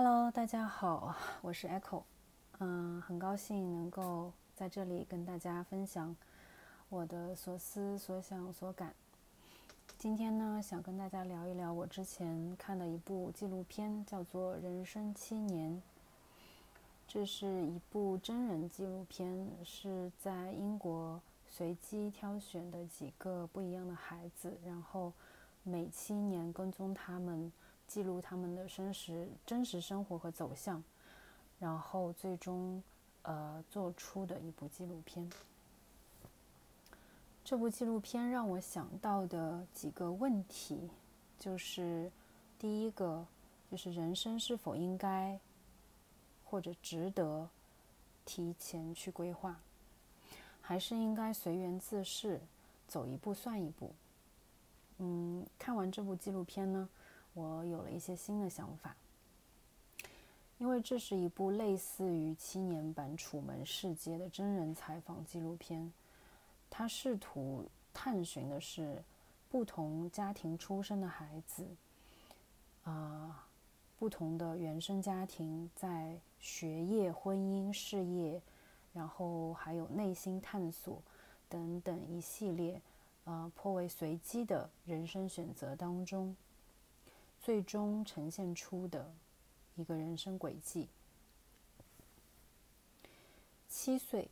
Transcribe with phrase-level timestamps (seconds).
[0.00, 2.04] Hello，大家好，我是 Echo，
[2.60, 6.14] 嗯，很高兴能够在这里跟大家分享
[6.88, 8.94] 我的所思所想所感。
[9.98, 15.72] 今天呢，想跟大家聊一聊我之前看的一部纪录片，叫做《人生七年》。
[17.08, 25.12] 这是一部真人纪录片，是在英国随机挑选的几个不一样的孩子，然后
[25.64, 27.50] 每七年跟踪他们。
[27.88, 30.80] 记录他们的真实真实生活和走向，
[31.58, 32.80] 然后最终
[33.22, 35.28] 呃做出的一部纪录片。
[37.42, 40.90] 这部纪录片让我想到的几个问题，
[41.38, 42.12] 就是
[42.58, 43.26] 第一个
[43.70, 45.40] 就是人生是否应该
[46.44, 47.48] 或者值得
[48.26, 49.58] 提前去规划，
[50.60, 52.38] 还是应该随缘自适，
[52.86, 53.94] 走一步算一步？
[54.98, 56.86] 嗯，看完这部纪录片呢？
[57.38, 58.96] 我有了一些新的想法，
[60.58, 65.92] 因为这是一部类似于七年版《楚门世界》的真人采访纪录片。
[66.68, 67.64] 它试图
[67.94, 69.00] 探寻的是
[69.48, 71.64] 不同家庭出身的孩子，
[72.82, 73.46] 啊，
[74.00, 78.42] 不同的原生家庭在学业、婚姻、事业，
[78.92, 81.00] 然后还有内心探索
[81.48, 82.82] 等等一系列，
[83.24, 86.34] 呃，颇为随机的人生选择当中。
[87.40, 89.10] 最终呈现出的
[89.74, 90.88] 一个人生轨迹。
[93.68, 94.28] 七岁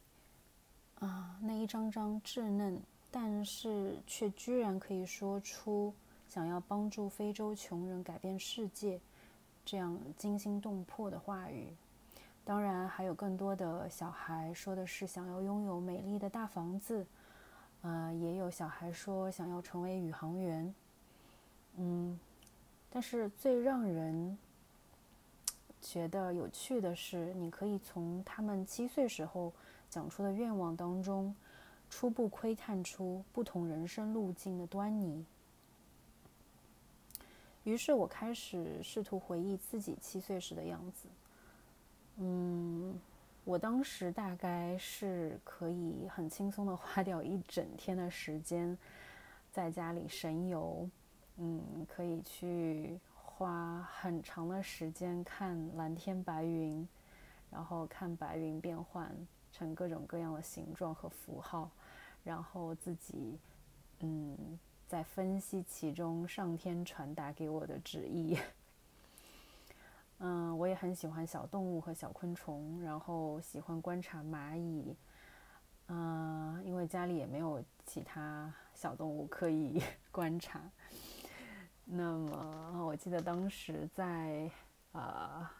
[0.98, 5.94] 啊，那一张张稚嫩，但是却居然可以说出
[6.28, 8.98] 想要帮助非洲穷人改变世界
[9.64, 11.68] 这样惊心动魄的话语。
[12.44, 17.06] 当然，还有更多的小孩说的是想要拥有美丽的大房子。
[17.82, 20.74] 呃，也有小孩说想要成为宇航员。
[21.76, 22.18] 嗯。
[22.90, 24.38] 但是最让人
[25.82, 29.52] 觉得有趣的是，你可以从他们七岁时候
[29.90, 31.34] 讲出的愿望当中，
[31.90, 35.24] 初步窥探出不同人生路径的端倪。
[37.64, 41.08] 于是我开始试图回忆自己七岁时的样子。
[42.16, 42.98] 嗯，
[43.44, 48.78] 我当时大概是可以很轻松的花掉一整天的时间，
[49.52, 50.88] 在家里神游。
[51.38, 56.88] 嗯，可以去花很长的时间看蓝天白云，
[57.50, 59.14] 然后看白云变换
[59.52, 61.70] 成各种各样的形状和符号，
[62.24, 63.38] 然后自己
[64.00, 64.58] 嗯
[64.88, 68.38] 在分析其中上天传达给我的旨意。
[70.18, 74.96] 嗯，我也很喜欢小动物和小昆虫，然后喜欢观察蚂蚁。
[75.88, 80.60] 嗯，因为家里也没有其他小动物可以 观察。
[81.88, 84.50] 那么我记得当时在
[84.90, 85.54] 啊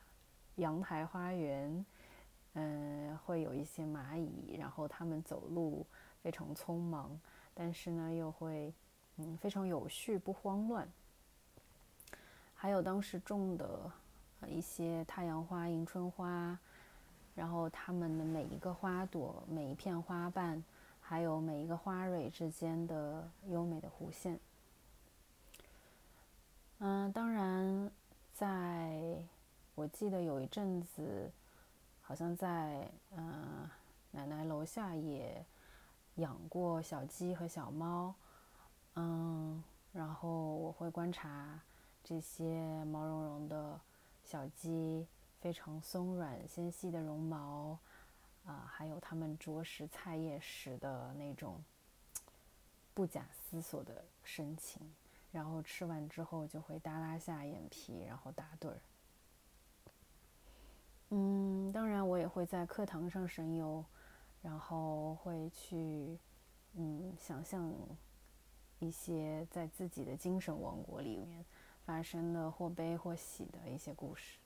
[0.56, 1.86] 阳台花园，
[2.54, 5.86] 嗯，会有一些蚂蚁，然后它们走路
[6.22, 7.16] 非常匆忙，
[7.54, 8.74] 但是呢又会
[9.18, 10.88] 嗯非常有序不慌乱。
[12.54, 13.92] 还有当时种的
[14.48, 16.58] 一些太阳花、迎春花，
[17.36, 20.60] 然后它们的每一个花朵、每一片花瓣，
[21.00, 24.40] 还有每一个花蕊之间的优美的弧线。
[26.78, 27.90] 嗯，当然，
[28.34, 29.24] 在
[29.74, 31.32] 我记得有一阵子，
[32.02, 33.68] 好像在嗯
[34.10, 35.42] 奶奶楼下也
[36.16, 38.14] 养过小鸡和小猫，
[38.94, 41.58] 嗯，然后我会观察
[42.04, 43.80] 这些毛茸茸的
[44.22, 45.06] 小鸡
[45.40, 47.78] 非常松软纤细的绒毛，
[48.44, 51.58] 啊，还有它们啄食菜叶时的那种
[52.92, 54.82] 不假思索的深情。
[55.36, 58.80] 然后吃完之后就会耷拉下眼皮，然后打盹儿。
[61.10, 63.84] 嗯，当然我也会在课堂上神游，
[64.40, 66.18] 然后会去
[66.72, 67.70] 嗯想象
[68.78, 71.44] 一些在自己的精神王国里面
[71.84, 74.38] 发生的或悲或喜的一些故事。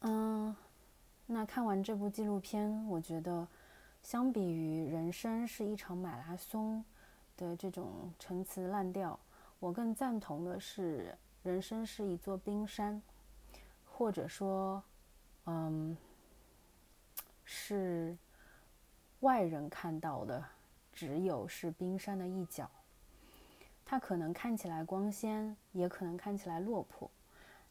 [0.00, 0.54] 嗯，
[1.24, 3.48] 那看完这部纪录片，我觉得
[4.02, 6.84] 相比于人生是一场马拉松。
[7.36, 9.18] 的这种陈词滥调，
[9.58, 13.02] 我更赞同的是，人生是一座冰山，
[13.84, 14.82] 或者说，
[15.46, 15.96] 嗯，
[17.44, 18.16] 是
[19.20, 20.44] 外人看到的，
[20.92, 22.70] 只有是冰山的一角。
[23.84, 27.10] 它可能看起来光鲜，也可能看起来落魄，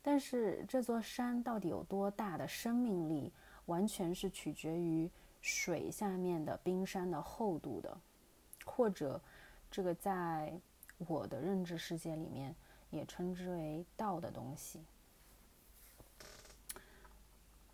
[0.02, 3.32] 但是这座山到底有多大的生命力，
[3.68, 5.10] 完全是取决于
[5.42, 7.98] 水下面的冰山的厚度的，
[8.66, 9.22] 或者。
[9.74, 10.54] 这个在
[11.00, 12.56] 我的认知世界里面
[12.92, 14.80] 也称之为道的东西。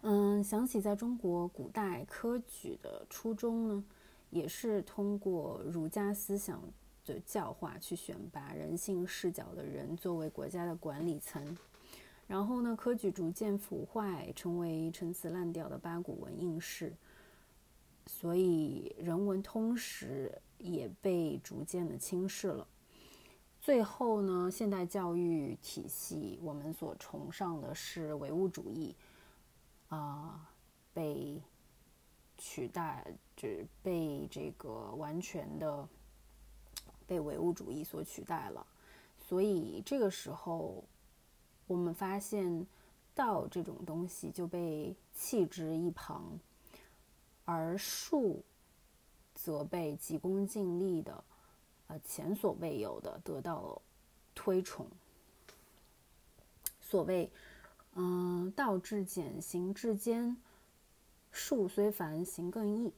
[0.03, 3.83] 嗯，想起在中国古代科举的初衷呢，
[4.29, 6.61] 也是通过儒家思想
[7.03, 11.57] 的教化去选拔人性视角的人作为国家的管理层。
[12.27, 16.93] 然后呢，科举逐渐腐坏，成为陈词滥调的八股文应试，
[18.05, 22.67] 所以人文通识也被逐渐的轻视了。
[23.59, 28.95] 最后呢，现代教育体系我们所崇尚的是唯物主义，
[29.87, 30.49] 啊，
[30.93, 31.41] 被
[32.37, 33.03] 取代，
[33.35, 35.87] 就是被这个完全的
[37.07, 38.65] 被唯物主义所取代了。
[39.17, 40.83] 所以这个时候。
[41.67, 42.65] 我们发现，
[43.13, 46.39] 道这种东西就被弃之一旁，
[47.45, 48.43] 而术
[49.41, 51.23] 则被急功近利的，
[51.87, 53.81] 呃，前所未有的得到了
[54.35, 54.85] 推崇。
[56.81, 57.31] 所谓，
[57.93, 60.35] 嗯，道至简，行至坚，
[61.31, 62.91] 术虽繁，行更易。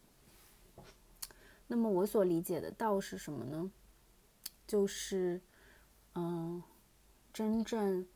[1.68, 3.72] 那么我所理解的道是什么呢？
[4.66, 5.42] 就是，
[6.16, 6.64] 嗯，
[7.32, 8.08] 真正。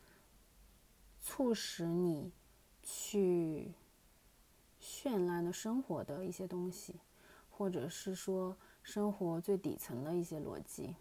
[1.27, 2.31] 促使你
[2.83, 3.71] 去
[4.79, 6.93] 绚烂的生活的一些东西，
[7.57, 10.93] 或者是说生活最底层的一些逻辑，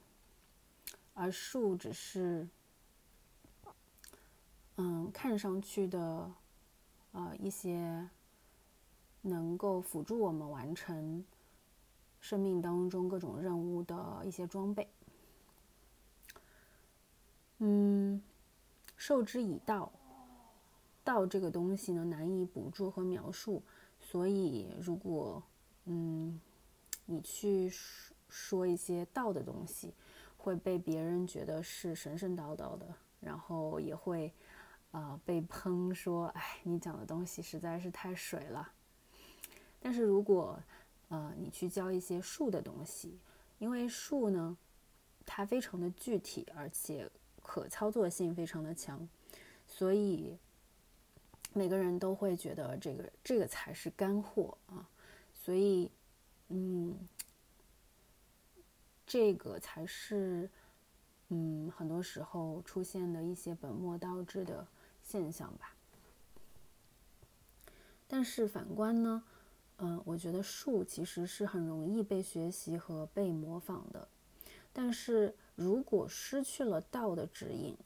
[1.13, 2.49] 而术只是，
[4.77, 6.33] 嗯，看上去的，
[7.11, 8.09] 呃，一些
[9.23, 11.25] 能够辅助我们完成
[12.21, 14.89] 生命当中各种任务的一些装备。
[17.59, 18.23] 嗯，
[18.97, 19.91] 授之以道。
[21.03, 23.63] 道这个东西呢，难以捕捉和描述，
[24.01, 25.43] 所以如果
[25.87, 26.41] 嗯，
[27.07, 27.71] 你去
[28.29, 29.93] 说一些道的东西，
[30.37, 32.87] 会被别人觉得是神神叨叨的，
[33.21, 34.33] 然后也会
[34.93, 38.73] 啊被喷说，哎，你讲的东西实在是太水了。
[39.81, 40.59] 但是如果
[41.09, 43.19] 呃你去教一些术的东西，
[43.59, 44.57] 因为术呢，
[45.27, 47.11] 它非常的具体，而且
[47.43, 49.09] 可操作性非常的强，
[49.67, 50.39] 所以。
[51.57, 54.91] 每个人都会觉得这个这个才是干货啊，
[55.45, 55.91] 所以，
[56.49, 56.97] 嗯，
[59.05, 60.49] 这个才是，
[61.29, 64.67] 嗯，很多时候出现的一些本末倒置的
[65.03, 65.77] 现象吧。
[68.09, 69.23] 但是反观呢，
[69.77, 74.09] 嗯，我觉得术其实是很容易被学习和被模仿的，
[74.73, 77.77] 但是如果失去了道的指引。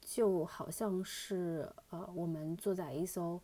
[0.00, 3.38] 就好像是呃，我们坐在一艘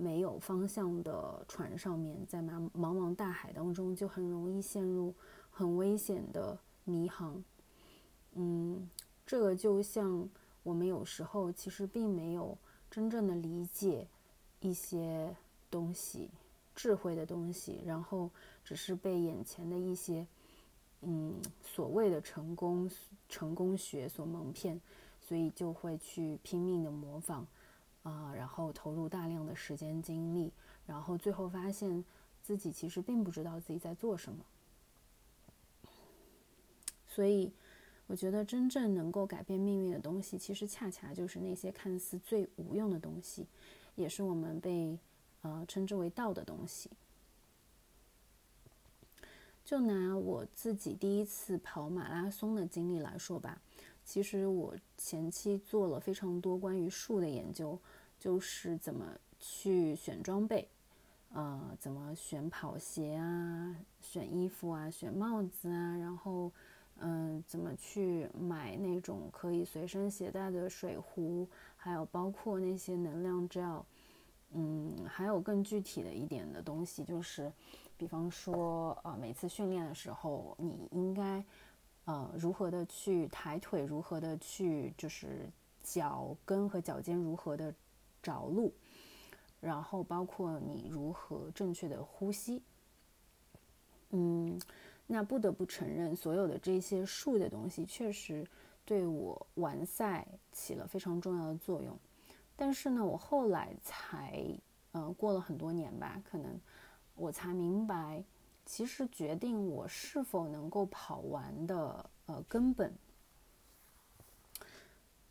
[0.00, 5.12] 没有方向的船上面，在茫茫茫大海当中，就很容易陷入
[5.50, 7.42] 很危险的迷航。
[8.34, 8.88] 嗯，
[9.26, 10.28] 这个就像
[10.62, 12.56] 我们有时候其实并没有
[12.88, 14.06] 真正的理解
[14.60, 15.36] 一些
[15.68, 16.30] 东西、
[16.76, 18.30] 智慧的东西，然后
[18.64, 20.24] 只是被眼前的一些
[21.02, 22.88] 嗯所谓的成功
[23.28, 24.80] 成功学所蒙骗。
[25.20, 27.46] 所以就会去拼命的模仿，
[28.08, 30.50] 啊，然后投入大量的时间精力，
[30.86, 32.02] 然后最后发现
[32.42, 34.44] 自己其实并不知道自己在做什么。
[37.06, 37.52] 所以，
[38.06, 43.46] 我觉得真正能够改变命运的东西，其实恰恰就是那些看似最无用的东西，
[43.94, 44.98] 也是我们被
[45.42, 46.88] 呃称之为道的东西。
[49.64, 53.60] 就拿我自己第一次跑马拉松的经历来说吧。
[54.02, 57.78] 其实我前期做了非常多关于术的研究，
[58.18, 59.06] 就是怎么
[59.38, 60.68] 去选装备，
[61.32, 66.50] 呃，怎么选跑鞋啊，选衣服啊，选帽子啊，然后，
[66.96, 73.82] 嗯，怎么去买那种可以随身携带的水壶，还有包括那些能量 gel，
[74.52, 77.52] 嗯，还有更具体的一点的东西，就是，
[77.96, 81.44] 比方说，呃，每次训练的时候，你应该。
[82.04, 85.46] 呃，如何的去抬腿，如何的去就是
[85.82, 87.70] 脚跟和脚尖如何的
[88.28, 88.74] 着陆，
[89.58, 92.62] 然后包括你如何正确的呼吸。
[94.10, 94.60] 嗯，
[95.06, 98.46] 那不得不承认，所有的这些术的东西确实
[98.84, 101.98] 对我完赛起了非常重要的作用。
[102.54, 104.44] 但是呢，我后来才，
[104.92, 106.60] 呃，过了很多年吧，可能
[107.14, 108.22] 我才明白。
[108.66, 112.92] 其实决定我是否能够跑完的，呃，根本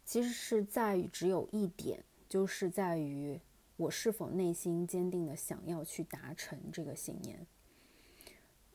[0.04, 3.40] 其实是在于只有一点，就是在于
[3.76, 7.46] 我是否内心坚定的想要去达成这个信念。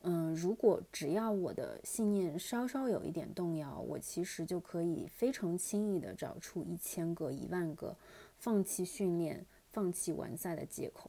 [0.04, 7.96] 嗯，如果只要我的信念稍稍有一点动摇，我其实就可以非常轻易的找出一千个、一万个
[8.38, 11.08] 放弃训练、放弃完赛的借口。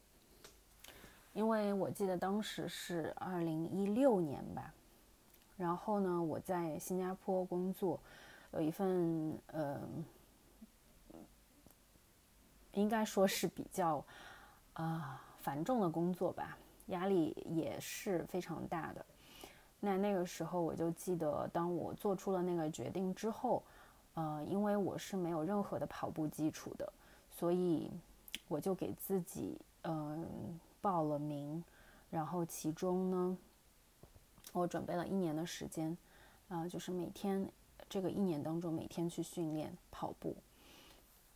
[1.33, 4.71] 因为我记得当时是二零一六年吧，
[5.57, 7.99] 然后呢，我在新加坡工作，
[8.51, 10.05] 有一份嗯，
[12.73, 14.05] 应该说是比较
[14.73, 16.57] 啊繁重的工作吧。
[16.87, 19.05] 压力也是非常大的。
[19.79, 23.63] 那那个时候，我就记得，当我做出了那个决定之后，
[24.15, 26.91] 呃，因为我是没有任何的跑步基础的，
[27.31, 27.89] 所以
[28.49, 30.27] 我就给自己嗯
[30.81, 31.63] 报了名。
[32.09, 33.37] 然后其中呢，
[34.51, 35.97] 我准备了一年的时间，
[36.49, 37.49] 啊，就是每天
[37.87, 40.35] 这个一年当中每天去训练跑步，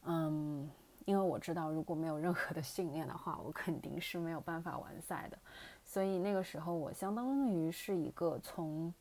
[0.04, 0.70] 嗯。
[1.08, 5.40] 因为我知道，如果没有任何的训练的话，我肯定是没有办法完赛的。
[5.86, 8.94] 所以那个时候，我相当于是一个从，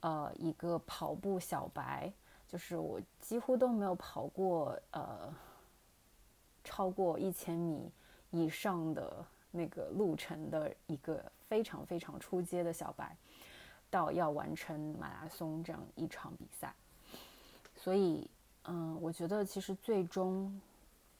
[0.00, 2.10] 呃，一个跑步小白，
[2.48, 5.34] 就是我几乎都没有跑过呃
[6.64, 7.92] 超过一千米
[8.30, 13.14] 以上的那个路程的一个非常非常出阶的小白，
[13.90, 16.74] 到要完成马拉松这样一场比赛。
[17.76, 18.26] 所以，
[18.62, 20.58] 嗯，我觉得其实最终。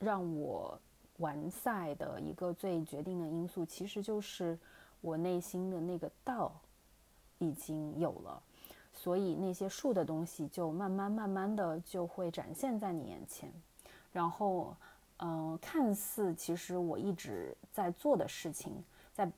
[0.04, 0.78] 让我
[1.16, 4.56] 完赛的一个最决定的因素，其实就是
[5.00, 6.52] 我内心的那个道
[7.38, 8.42] 已经有了，
[8.92, 13.50] 所以那些术的东西就慢慢慢慢的就会展现在你眼前。
[14.12, 14.76] 然后，
[15.18, 18.72] 嗯，看似其实我一直在做的事情，
[19.12, 19.30] 在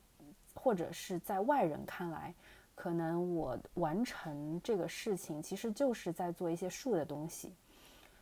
[0.53, 2.33] 或者是在外人看来，
[2.75, 7.53] 可能我完成这个事情其实就是在做一些术的东西。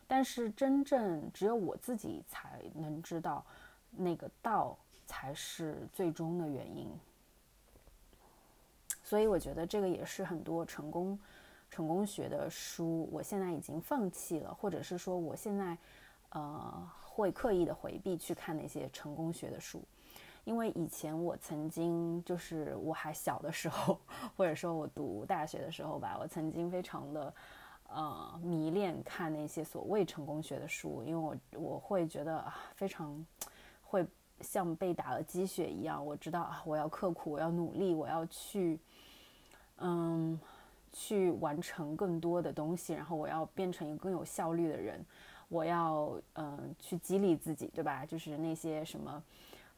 [0.08, 3.44] 但是真正只有我自己才能知道，
[3.90, 6.88] 那个道才是最终的原因。
[9.02, 11.18] 所以我觉得这个也是很多成功、
[11.70, 15.76] 成功学的书，我现在已经放弃了，或者是说我现在，
[16.30, 19.82] 呃，会刻意的回避去看那些成功学的书，
[20.44, 23.98] 因为以前我曾经就是我还小的时候，
[24.36, 27.34] 或者说我读大学的时候吧，我曾经非常的。
[27.96, 33.24] 呃，迷恋看那些所谓成功学的书，因为我我会觉得啊，非常
[33.82, 34.06] 会
[34.42, 36.04] 像被打了鸡血一样。
[36.04, 38.78] 我知道啊，我要刻苦，我要努力，我要去，
[39.78, 40.38] 嗯，
[40.92, 45.02] 去完成更多的东西，然后我要变成一个更有效率的人，
[45.48, 48.04] 我要嗯去激励自己，对吧？
[48.04, 49.22] 就是那些什么，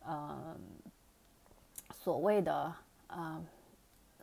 [0.00, 0.56] 呃，
[1.92, 2.75] 所谓的
[3.06, 3.40] 啊。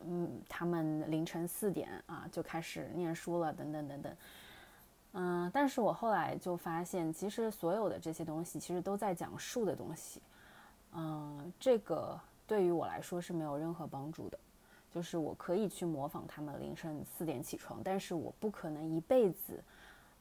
[0.03, 4.15] 嗯，他们凌晨四点啊就开始念书了，等等等等。
[5.13, 10.21] 嗯，但是我后来就发现，其实所有的这些东西其实都在讲述的东西。
[10.91, 14.37] 嗯，这个对于我来说是没有任何帮助的。
[14.91, 19.63] 就是我可以去模仿他们凌晨四点起床，但是我不可能一辈子，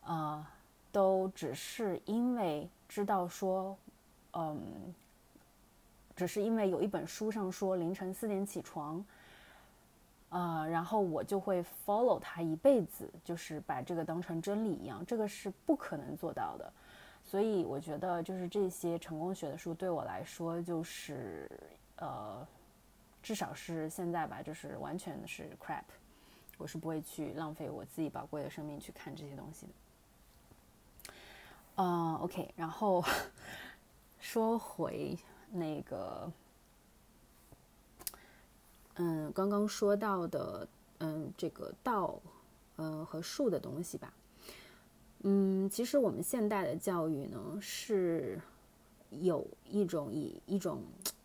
[0.02, 0.50] 啊，
[0.90, 3.76] 都只是因为知道说，
[4.32, 4.60] 嗯，
[6.16, 9.04] 只是因为有一本书上说凌晨四点起床。
[10.34, 16.72] 啊，然后我就会 follow 他一辈子，就是把这个当成真理一样，这个是不可能做到的。
[17.22, 21.48] 所以我觉得，就是这些成功学的书对我来说，就是
[21.98, 22.44] 呃，
[23.22, 25.84] 至少是现在吧，就是完全是 crap。
[26.58, 29.72] 我是不会去浪费我自己宝贵的生命去看这些东西的。
[31.76, 33.04] 嗯，OK，然后
[34.18, 35.16] 说回
[35.52, 36.28] 那个。
[38.96, 42.20] 嗯，刚刚说到的，嗯，这个道，
[42.76, 44.12] 呃，和术的东西吧。
[45.22, 48.40] 嗯，其实我们现代的教育呢，是
[49.10, 50.82] 有一种以一种，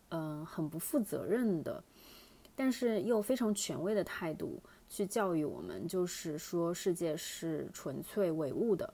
[0.08, 1.82] 嗯，很不负责任的，
[2.56, 4.58] 但是又非常权威的态度
[4.88, 8.92] 去教育我们，就是说世界是纯粹唯物的。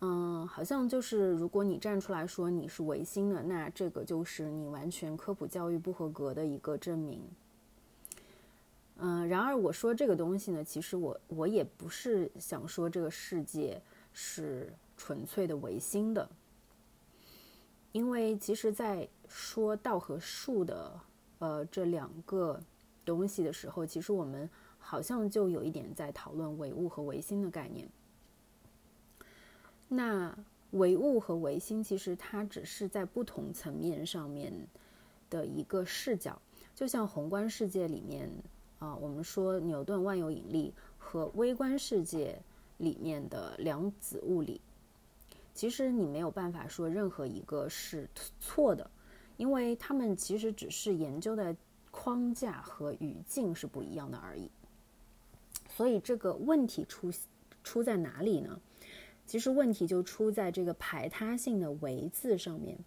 [0.00, 7.20] 嗯，好像就是如果你站出来说你是唯心的，那这个就是你完全科普教育不合格的一个证明。
[8.98, 13.80] 嗯，然而我说这个东西呢，其实我我也不是想说这个世界
[14.12, 16.28] 是纯粹的唯心的，
[17.90, 21.00] 因为其实，在说道和术的
[21.40, 22.60] 呃这两个
[23.04, 27.88] 东西的时候，其实我们好像就有一点在讨论唯物和唯心的概念。
[29.88, 30.36] 那
[30.72, 34.52] 唯物和唯心，其实它只是在不同层面上面
[35.30, 36.40] 的一个视角。
[36.74, 38.30] 就像宏观世界里面
[38.78, 42.38] 啊，我们说牛顿万有引力和微观世界
[42.76, 44.60] 里面的量子物理，
[45.54, 48.88] 其实你没有办法说任何一个是错的，
[49.36, 51.56] 因为他们其实只是研究的
[51.90, 54.48] 框架和语境是不一样的而已。
[55.70, 57.10] 所以这个问题出
[57.64, 58.60] 出在哪里呢？
[59.28, 62.78] 其实问题就出在这个排他性的“唯”字上面，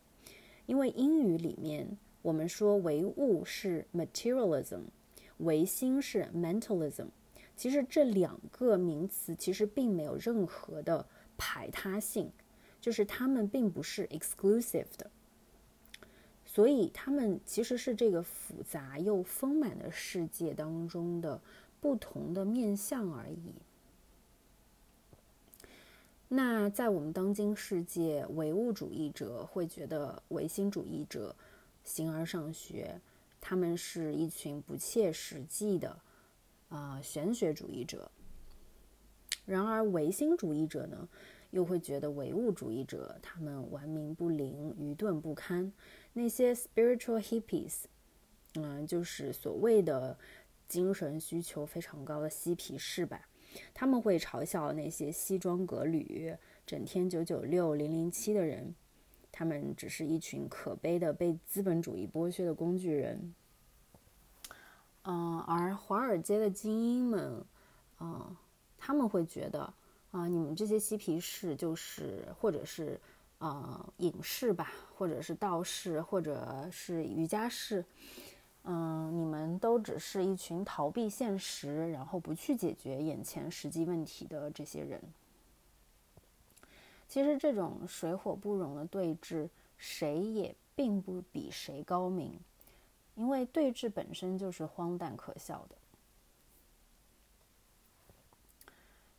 [0.66, 4.86] 因为英语里面我们说唯物是 materialism，
[5.38, 7.10] 唯心是 mentalism。
[7.56, 11.06] 其实这两个名词其实并没有任何的
[11.38, 12.32] 排他性，
[12.80, 15.12] 就是它们并不是 exclusive 的，
[16.44, 21.40] 所以它们其实是这个复杂又丰满的世界当中的
[21.80, 23.54] 不同的面相而已。
[26.34, 31.36] 那在我们当今世界，唯物主义者会觉得唯心主义者
[31.84, 33.02] 形而上学，
[33.42, 36.00] 他们是一群不切实际的。
[36.70, 38.10] 啊，玄学主义者。
[39.46, 41.10] 然而，唯心主义者呢，
[41.50, 45.74] 又会觉得唯物主义者他们顽冥不灵、愚钝不堪。
[46.14, 47.74] 那些 spiritual hippies，
[48.54, 50.18] 嗯，就是所谓的
[50.70, 53.28] 精神需求非常高的嬉皮士吧。
[53.74, 58.74] 他们会嘲笑那些西装革履、整天九九六、零零七的人，
[59.32, 63.34] 他们只是一群可悲的被资本主义剥削的工具人。
[65.04, 67.44] 嗯，而华尔街的精英们，
[68.00, 68.38] 嗯，
[68.78, 69.74] 他们会觉得
[70.12, 73.00] 啊，你们这些嬉皮士就是，或者是
[73.40, 77.84] 呃隐士吧，或者是道士，或者是瑜伽士，
[78.64, 85.02] 嗯，你们都只是一群逃避现实，然后不去解决眼前实际问题的这些人。
[87.08, 92.40] 其实这种水火不容的对峙，谁也并不比谁高明。
[93.16, 95.76] 因为对峙本身就是荒诞可笑的，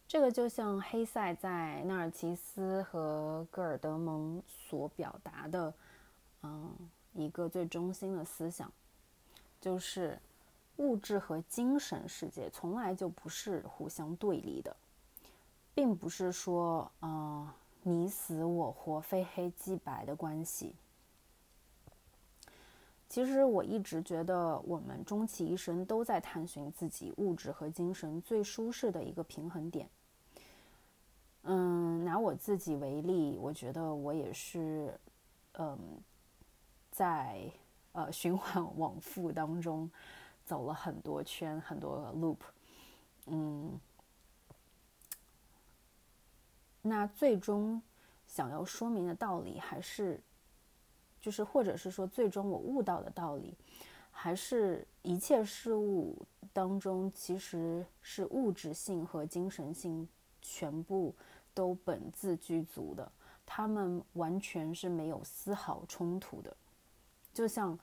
[0.09, 5.75] 这个就像黑塞在纳尔奇斯和戈尔德蒙所表达的，
[6.43, 6.75] 嗯，
[7.13, 8.73] 一个最中心的思想，
[9.63, 10.19] 就是
[10.77, 14.77] 物质和精神世界从来就不是互相对立的，
[15.73, 17.49] 并不是说，嗯，
[17.83, 20.75] 你死我活、非黑即白的关系。
[23.09, 29.89] 其实我一直觉得，我们终其一生都在探寻自己物质和精神最舒适的一个平衡点。
[31.43, 34.99] 嗯，拿我自己为例，我觉得我也是，
[35.53, 35.79] 嗯，
[36.91, 37.53] 在
[37.93, 39.91] 呃循环 往复当中
[40.45, 42.39] 走了很多圈，很多 loop。
[43.27, 43.79] 嗯，
[46.83, 47.81] 那最终
[48.27, 50.21] 想要说明的道理还是。
[51.21, 53.57] 就是，或者是说，最终我悟到的道理，
[54.11, 56.21] 还是一切事物
[56.53, 60.09] 当中，其实是物质性和精神性
[60.41, 61.15] 全部
[61.55, 63.13] 都本自具足的，
[63.47, 66.57] 他们完全是没有丝毫冲突的。
[67.33, 67.79] 就像，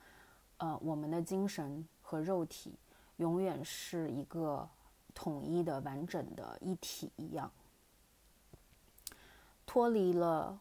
[0.58, 2.74] 呃，我们的精神和肉体
[3.16, 4.68] 永远是一个
[5.14, 7.50] 统一的、完整的一体一样，
[9.66, 10.58] 脱离了。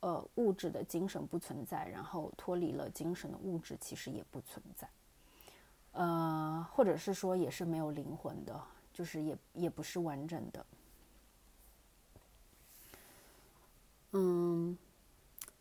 [0.00, 4.86] 呃，物质的精神不存在，然后脱离了精神的物质其实也不存在，
[5.92, 10.66] 呃，或者是说也是没有灵魂的，就是也也不是完整的。
[14.12, 14.76] 嗯，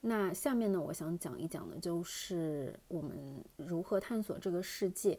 [0.05, 3.17] 那下面呢，我想讲一讲的就是我们
[3.55, 5.17] 如何探索这个世界。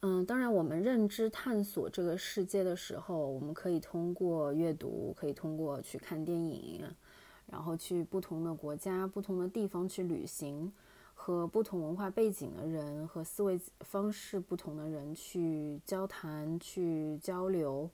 [0.00, 6.82] 嗯，当然，我们认知探索这个世界的时候，我们可以通过阅读，可以通过去看电影，
[7.46, 10.72] 然后去不同的国家、不同的地方去旅行，
[11.14, 17.88] 和不同文化背景的人和思维方式不同的人去交谈、去交流，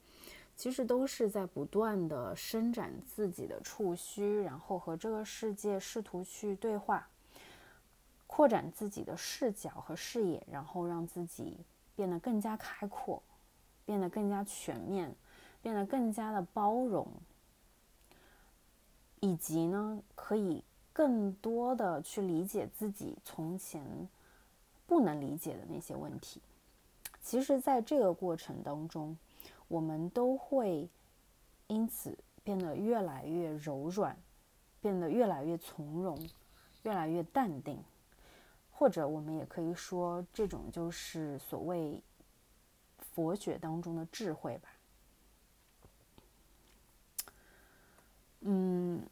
[0.56, 7.08] 其实都是在不断的伸展自己的触须，然后和这个世界试图去对话，
[8.26, 11.58] 扩展自己的视角和视野，然后让自己。
[11.94, 13.22] 变得更加开阔，
[13.86, 15.16] 变得更加全面，
[15.62, 17.08] 变得更加的包容，
[19.20, 23.82] 以及呢，可以更多的去理解自己从前
[24.86, 26.42] 不能理解的那些问题。
[27.22, 29.16] 其实，在这个过程当中，
[29.68, 30.88] 我们都会
[31.66, 34.16] 因此变得越来越柔软，
[34.80, 36.28] 变得越来越从容，
[36.82, 37.82] 越来越淡定。
[38.70, 42.02] 或者我们也可以说，这种就是所谓
[42.98, 44.68] 佛学当中的智慧吧。
[48.40, 49.02] 嗯，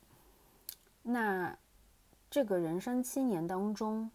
[1.02, 1.56] 那
[2.30, 4.10] 这个人生七年当中，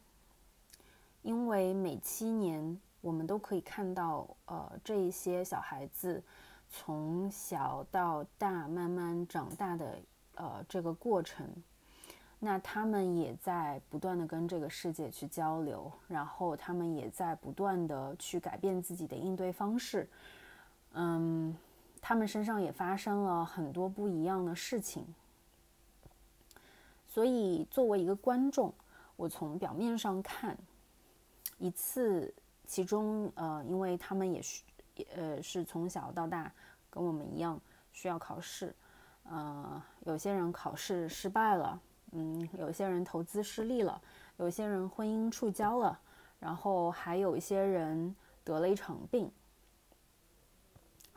[1.23, 6.21] 因为每七年我们都可以看到，呃，这一些小孩子
[6.69, 9.99] 从小到大慢慢长大的，
[10.35, 11.47] 呃，这个过程。
[12.41, 20.09] 那他们也在不断的跟这个世界去交流，然后他们也在不断的去改变自己的应对方式。
[20.93, 21.53] 嗯，
[21.99, 25.05] 他们身上也发生了很多不一样的事情。
[27.05, 28.73] 所以，作为一个观众，
[29.17, 30.57] 我从表面上看，
[31.57, 32.33] 一次，
[32.69, 34.61] 其中呃，因为他们也是
[35.15, 36.51] 呃是从小到大
[36.87, 37.59] 跟我们一样
[37.91, 38.75] 需要考试，
[39.23, 41.81] 呃，有些人考试失败了。
[42.11, 43.99] 嗯，有些人投资失利了，
[44.37, 45.99] 有些人婚姻触礁了，
[46.39, 49.31] 然后还有一些人得了一场病。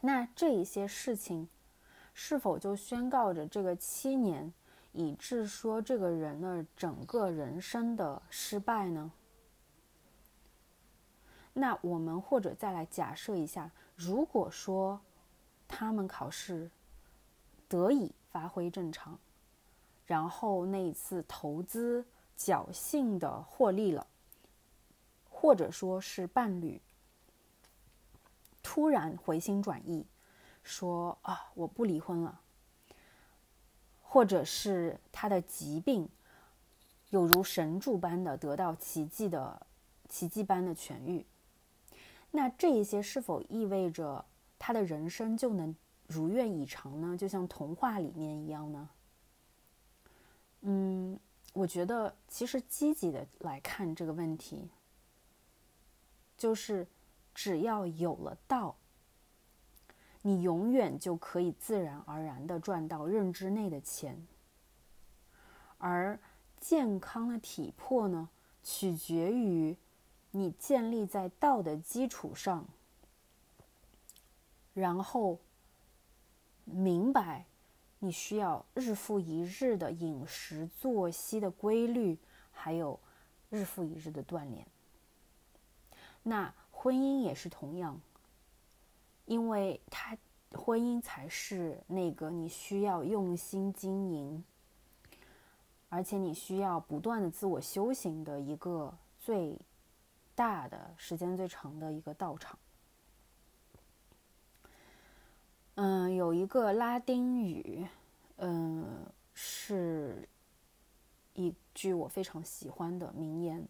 [0.00, 1.46] 那这一些事情，
[2.14, 4.50] 是否就宣告着这个七年，
[4.92, 9.12] 以致说这个人的整个人生的失败呢？
[11.54, 15.00] 那我们或者再来假设一下，如果说
[15.68, 16.70] 他们考试
[17.68, 19.18] 得以发挥正常。
[20.04, 22.04] 然后那一次投资
[22.36, 24.06] 侥幸的获利了，
[25.30, 26.82] 或者说是伴侣
[28.62, 30.04] 突然回心转意，
[30.62, 32.40] 说啊我不离婚了，
[34.02, 36.08] 或者是他的疾病
[37.10, 39.66] 有如神助般的得到奇迹的
[40.08, 41.24] 奇迹般的痊愈，
[42.32, 44.24] 那这一些是否意味着
[44.58, 45.74] 他的人生就能
[46.08, 47.16] 如愿以偿呢？
[47.16, 48.88] 就像童话里面一样呢？
[50.62, 51.18] 嗯，
[51.52, 54.70] 我觉得其实积极的来看这个问题，
[56.36, 56.86] 就是
[57.34, 58.76] 只要有了道，
[60.22, 64.26] 你永远就可以自然而然的赚到认知内的钱。
[65.78, 66.18] 而
[66.60, 68.28] 健康的体魄呢，
[68.62, 69.76] 取决于
[70.32, 72.66] 你建立在道的基础上，
[74.74, 75.38] 然后
[76.64, 77.46] 明白。
[78.04, 82.18] 你需要日复一日的饮食作息的规律，
[82.50, 82.98] 还有
[83.48, 84.66] 日复一日的锻炼。
[86.24, 88.00] 那婚姻也是同样，
[89.24, 90.18] 因为它
[90.50, 94.42] 婚姻才是那个你需要用心经营，
[95.88, 99.56] 而且你需要不断的自我修行的一个最
[100.42, 102.59] 大的时间最长的一个道场。
[105.76, 107.87] 嗯，有一个拉丁语，
[108.38, 110.28] 嗯，是
[111.35, 113.68] 一句我非常喜欢的名言，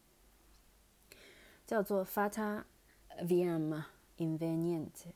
[1.67, 2.65] 叫做 “Fata
[3.19, 3.85] viam
[4.17, 5.13] invenient”。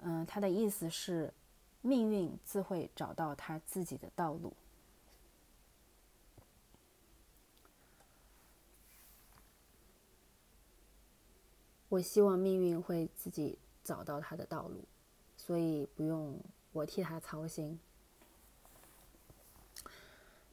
[0.00, 1.32] 嗯，它的意思是
[1.80, 4.52] 命运自会找到它自己的道路。
[11.88, 14.84] 我希望命运会自己找到它的道路。
[15.38, 16.40] 所以不用
[16.72, 17.78] 我替他操心。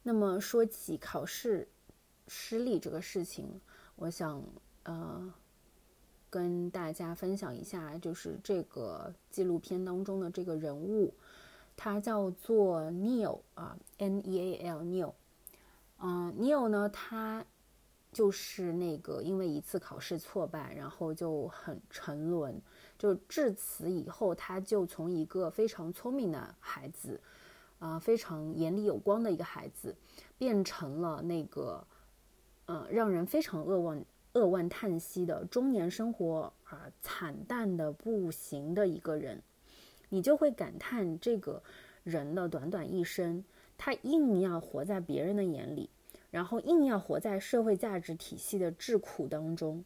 [0.02, 1.66] 那么说起考试
[2.28, 3.60] 失利这个事情，
[3.96, 4.44] 我想
[4.82, 5.32] 呃
[6.28, 11.14] 跟大家分享一下，就是这个纪录片当中的这个人物，
[11.74, 15.14] 他叫做 Neil 啊，N E A L Neil。
[15.98, 17.44] 嗯，Neil 呢，他
[18.14, 22.62] 就是那个因为一次考试挫败，然后就很沉沦。
[22.96, 27.20] 就至此以后，他就从一个非常聪明的孩子，
[27.80, 29.94] 啊，非常眼里有光的一个孩子，
[30.38, 31.86] 变成了那个，
[32.66, 39.42] 呃，让人非常扼腕扼腕叹息的中年生活啊惨淡的不行的一个人。
[40.08, 41.60] 你就会感叹这个
[42.04, 43.44] 人的短短一生，
[43.76, 45.90] 他硬要活在别人的眼里，
[46.34, 49.84] 然后硬要活在社会价值体系的桎梏当中，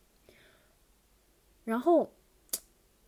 [1.64, 2.10] 然后。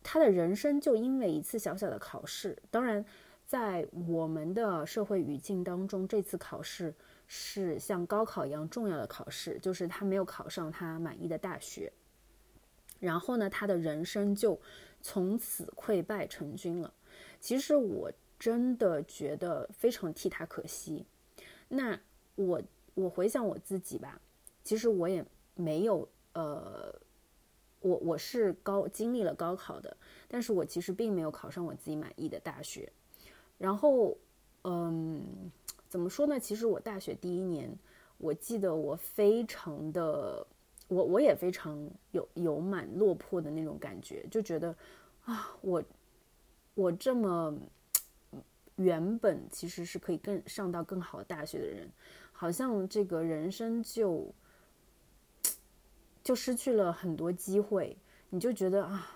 [0.03, 3.05] 他的人生就因为一次小小的考试，当然，
[3.47, 6.93] 在我们的社会语境当中，这次考试
[7.29, 11.93] 是像高考一样重要的考试，就是他没有考上他满意的大学，
[12.99, 14.59] 然后呢，他的人生就
[15.03, 16.93] 从此溃败成军了。
[17.39, 21.05] 其实我真的觉得非常替他可惜。
[21.69, 22.01] 那
[22.37, 22.61] 我
[22.95, 24.21] 我回想我自己吧，
[24.65, 25.25] 其实我也
[25.55, 26.95] 没有呃。
[27.83, 29.97] 我我是高经历了高考的，
[30.29, 32.93] 但是我其实并没有考上我自己满意的大学。
[33.57, 34.15] 然后，
[34.65, 35.51] 嗯，
[35.89, 36.39] 怎么说呢？
[36.39, 37.75] 其实我大学第一年，
[38.19, 40.47] 我记得我非常的，
[40.89, 44.77] 我我也非常有有蛮落魄的那种感觉，就觉得
[45.25, 45.83] 啊，我
[46.75, 47.57] 我这么
[48.77, 51.91] 原本其实是可以更上到更好的大学的人，
[52.41, 54.35] 好像这个人生就。
[56.23, 57.97] 就失去了很多机会，
[58.29, 59.11] 你就觉得啊，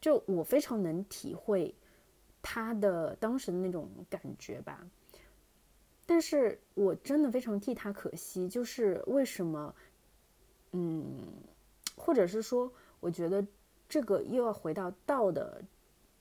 [0.00, 1.74] 就我非常能体会
[2.40, 4.86] 他的当时的那种感觉吧。
[6.06, 9.74] 但是我真的非常替他可惜，就是为什么，
[10.70, 11.18] 嗯，
[11.96, 13.44] 或者是说，我觉得
[13.88, 15.62] 这个又要回到道的，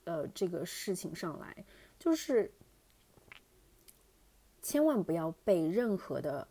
[0.06, 1.64] 呃，这个事情上来，
[2.00, 2.52] 就是
[4.62, 6.48] 千万不要被任何的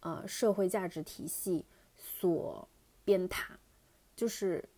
[0.00, 1.64] 呃社会价值体系
[1.96, 2.68] 所
[3.04, 3.44] 鞭挞，
[4.14, 4.68] 就是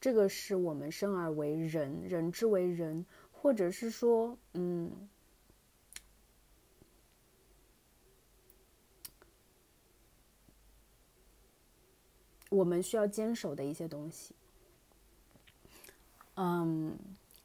[0.00, 5.08] 这个是我们生而为人，人之为人，或者是说，嗯。
[12.50, 14.34] 我们需要坚守的一些东西。
[16.34, 16.98] 嗯，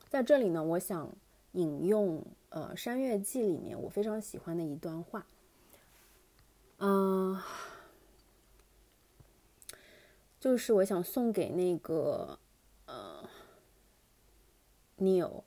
[0.10, 1.10] 在这里呢，我想
[1.58, 5.26] 引用呃《山月记》里面我非常喜欢的一段话。
[6.78, 7.42] 嗯，
[10.40, 12.38] 就是我想送给那个
[12.86, 13.28] 呃
[15.00, 15.44] Neil，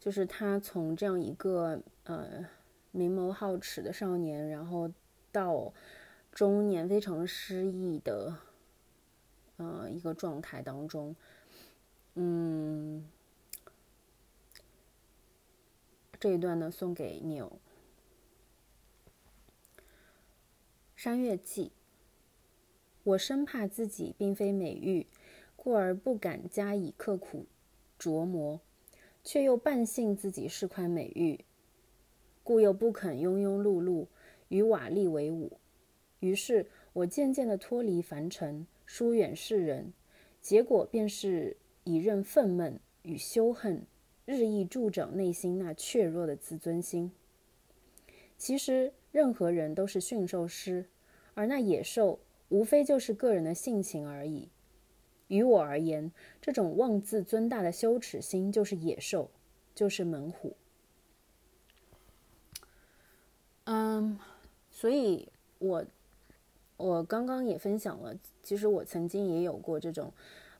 [0.00, 2.44] 就是他从这样一个呃
[2.90, 4.90] 明眸皓齿的少年，然后
[5.30, 5.72] 到
[6.32, 8.36] 中年非常失意的。
[9.56, 11.14] 呃，一个状态当中，
[12.14, 13.08] 嗯，
[16.24, 17.52] 这一段呢送给你哦。
[20.96, 21.70] 山月记，
[23.02, 25.06] 我生怕自己并非美玉，
[25.54, 27.44] 故而不敢加以刻苦
[28.00, 28.58] 琢磨，
[29.22, 31.44] 却又半信自己是块美玉，
[32.42, 34.06] 故又不肯庸庸碌碌
[34.48, 35.58] 与瓦砾为伍。
[36.20, 38.66] 于是我渐渐的脱离凡尘。
[38.86, 39.92] 疏远世人，
[40.40, 43.84] 结果便是一任愤懑与羞恨
[44.24, 47.12] 日益助长内心那怯弱的自尊心。
[48.36, 50.86] 其实任何人都是驯兽师，
[51.34, 54.48] 而那野兽无非就是个人的性情而已。
[55.28, 59.30] 于我而言，这种妄自尊大的羞耻心就是野兽，
[59.74, 60.56] 就是猛虎。
[63.64, 64.18] 嗯，
[64.70, 65.84] 所以我。
[66.76, 70.12] 我刚刚也分享了，其实我曾经也有过这种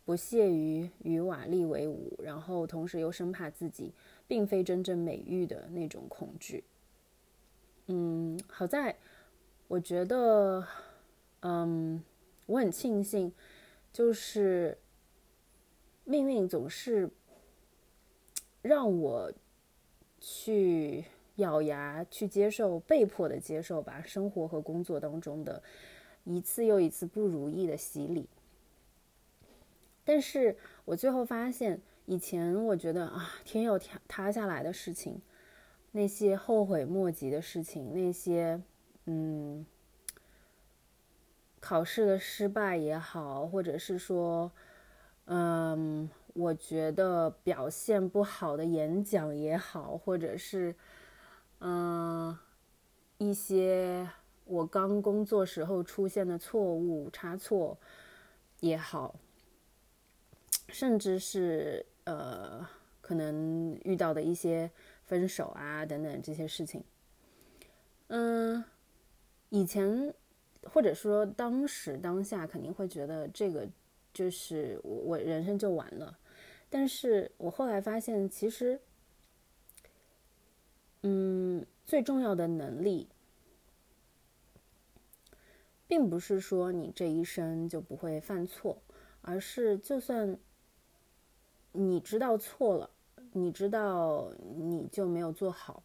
[0.04, 3.92] 不屑于与瓦砾为伍，然后同时又生怕自己
[4.26, 6.62] 并非真正美玉的那种恐惧。
[7.86, 8.96] 嗯，好在
[9.66, 10.66] 我觉得，
[11.40, 12.02] 嗯，
[12.46, 13.32] 我很庆幸，
[13.92, 14.76] 就是
[16.04, 17.08] 命运总是
[18.60, 19.32] 让我
[20.20, 21.04] 去
[21.36, 25.62] 咬牙去接受，被迫的接受吧，生活和工作当中的。
[26.24, 28.26] 一次又一次不如意的洗礼，
[30.04, 35.20] 但是我最后发现，以前我觉得啊，天要塌塌下来的事情，
[35.92, 38.60] 那些后悔莫及的事情，那些
[39.06, 39.64] 嗯，
[41.60, 44.52] 考试的失败也好，或者是说，
[45.24, 50.74] 嗯，我觉得表现不好的演讲也好，或者是
[51.60, 52.38] 嗯，
[53.18, 54.08] 一些。
[54.46, 57.78] 我刚工作时候出现的错误差错
[58.60, 59.14] 也好，
[60.68, 62.66] 甚至是呃
[63.00, 64.70] 可能遇到的一些
[65.04, 66.82] 分手啊等等这些事情，
[68.08, 68.64] 嗯，
[69.50, 70.12] 以前
[70.64, 73.68] 或者说当时当下肯定会觉得这个
[74.12, 76.18] 就是我我人生就完了，
[76.70, 78.80] 但是我后来发现其实，
[81.02, 83.08] 嗯，最重要的能力。
[85.86, 88.82] 并不是说你这一生就不会犯错，
[89.20, 90.36] 而是就算
[91.76, 92.88] 你知道错了，
[93.32, 95.82] 你知道你就没有做好，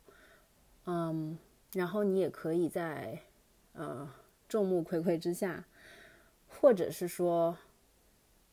[0.86, 1.36] 嗯，
[1.74, 3.20] 然后你也可以在
[3.74, 4.08] 呃
[4.48, 5.66] 众目睽睽之下，
[6.48, 7.58] 或者是说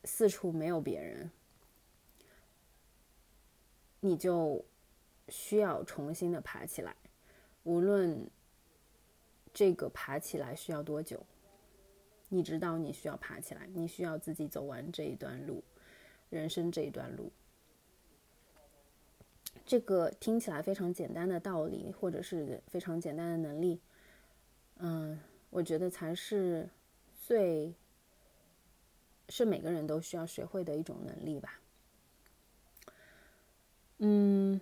[0.05, 1.31] 四处没有别人，
[4.01, 4.65] 你就
[5.29, 6.97] 需要重新的爬起来，
[7.65, 8.31] 无论
[9.53, 11.23] 这个爬起来需要多久。
[12.31, 15.63] 你知道你需要爬起来，你需要自己走完这一段路，
[16.31, 17.33] 人生这一段路。
[19.65, 23.81] 这个听起来非常简单的道理，或者是非常简单的能力，
[24.77, 25.19] 嗯，
[25.51, 26.69] 我觉得才是
[27.21, 27.75] 最
[29.29, 31.61] 是每个人都需要学会的一种能力吧。
[33.99, 34.61] 嗯，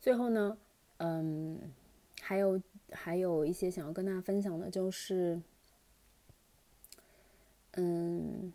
[0.00, 0.56] 最后呢？
[0.96, 1.74] 嗯，
[2.22, 2.58] 还有
[2.94, 5.42] 还有一些想要跟大家分享的，就是，
[7.72, 8.52] 嗯，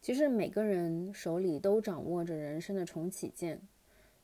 [0.00, 3.60] 其实每个人手里都掌握着人生的重启键，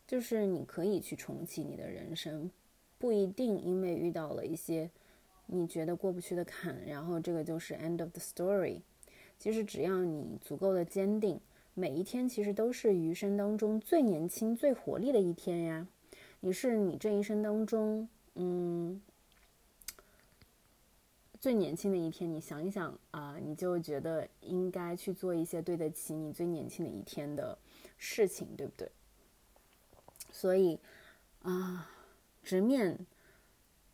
[0.07, 2.51] 就是你可以去重启你的人生，
[2.99, 4.91] 不一定因为遇到了一些
[5.47, 8.83] 你觉得过不去的坎，然后这个就是 end of the story。
[9.39, 11.41] 其实只要你足够的坚定，
[11.75, 15.89] 每一天其实都是余生当中最年轻、最活力的一天呀。
[16.45, 19.01] 你是你这一生当中，嗯，
[21.39, 22.29] 最年轻的一天。
[22.29, 27.57] 你想一想啊，你就觉得应该去做一些对得起你最年轻的一天的
[27.97, 28.91] 事情，对不对？
[30.33, 30.81] 所以
[31.43, 31.89] 啊，
[32.43, 32.99] 直面，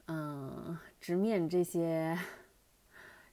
[0.06, 2.18] 嗯，直面这些。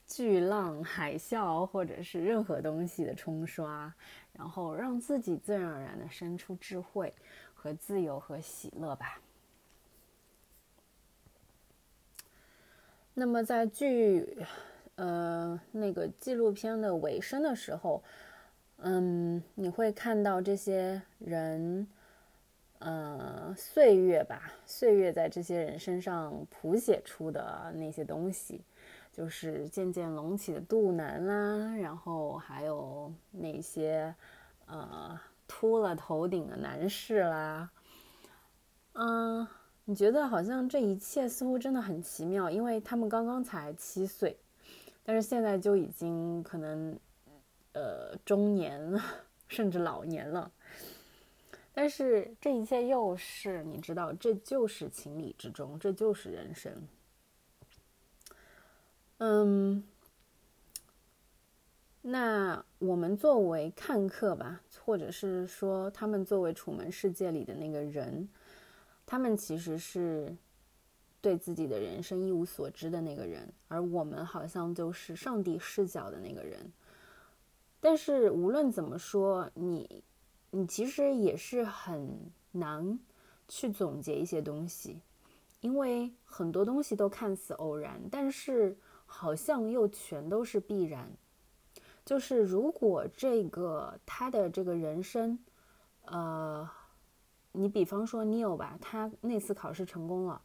[0.08, 3.92] 巨浪、海啸，或者是任何东西的冲刷，
[4.34, 7.12] 然后让自己自然而然的生出智慧
[7.66, 9.20] 和自由和喜乐吧。
[13.16, 14.38] 那么在剧，
[14.94, 18.04] 呃，那个纪录片的尾声的时候，
[18.78, 21.88] 嗯，你会看到这些人，
[22.78, 28.62] 呃，岁月吧，岁月在这些人身上谱写出的那些东西。
[29.12, 34.14] 就是渐渐隆起的肚腩啦，然后还有那些
[34.68, 37.70] 呃秃了头顶的男士啦，
[38.94, 39.48] 嗯，
[39.86, 44.38] 你觉得好像这一切似乎真的很奇妙，因为他们刚刚才七岁，
[45.04, 46.98] 但是现在就已经可能
[47.74, 49.00] 呃中年
[49.48, 50.52] 甚至老年了，
[51.74, 56.88] 但是这一切又是你知道，这就是情理之中，这就是人生。
[59.18, 59.84] 嗯，
[62.18, 68.30] 那我们作为看客吧，或者是说他们作为楚门世界里的那个人，
[69.06, 70.34] 他们其实是
[71.20, 76.72] 对自己的人生一无所知的那个人，而我们好像就是上帝视角的那个人。
[77.82, 80.02] 但是无论怎么说，你
[80.52, 82.98] 你其实也是很难
[83.50, 85.02] 去总结一些东西，
[85.60, 88.78] 因为很多东西都看似偶然，但是。
[89.08, 91.08] 好像又全都是必然，
[92.06, 95.40] 就是如果这个他的这个人生，
[96.06, 96.70] 呃，
[97.52, 100.40] 你比方说 Neil 吧，他那次考试成功了，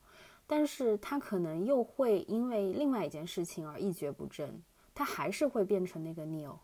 [0.47, 4.63] 但是他可能又会因为另外一件事情而一蹶不振，
[4.95, 6.57] 他还是会变成那个 Neil，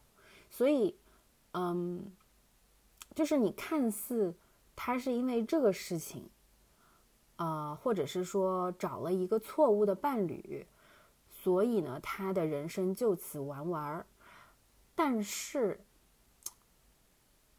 [0.49, 0.97] 所以，
[1.53, 2.11] 嗯，
[3.15, 4.35] 就是你看似
[4.75, 6.31] 他是因为这个事情，
[7.37, 10.67] 啊，或者是说找了一个错误的伴侣。
[11.29, 14.07] 所以呢，他的人生就此玩完儿。
[14.97, 15.79] 但是，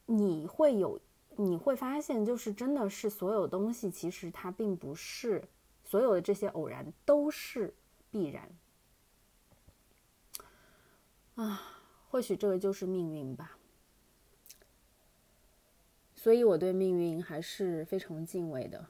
[0.05, 0.99] 你会有，
[1.37, 5.47] 你会发现，就是真的是所有东西，其实它并不是
[5.85, 7.73] 所有的这些偶然都是
[8.11, 8.49] 必然。
[11.35, 11.61] 啊，
[12.09, 13.57] 或许这个就是命运吧。
[16.15, 18.87] 所以我对命运还是非常敬畏的。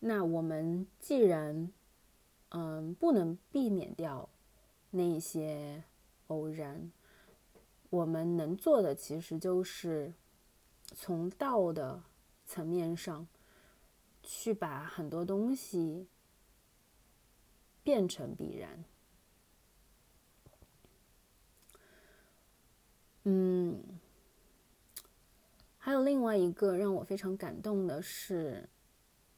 [0.00, 1.72] 那我们既然。
[2.54, 4.28] 嗯，不能避免掉
[4.90, 5.84] 那些
[6.26, 6.92] 偶然。
[7.92, 10.14] 我们能做的其实就是
[10.94, 12.02] 从道的
[12.46, 13.28] 层面上
[14.22, 16.06] 去把很多东西
[17.82, 18.82] 变成必然。
[23.24, 23.78] 嗯，
[25.76, 28.66] 还有另外一个让我非常感动的是，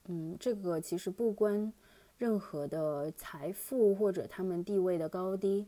[0.04, 1.72] 嗯，这个其实不关。
[2.16, 5.66] 任何的财富或者他们地位的高低，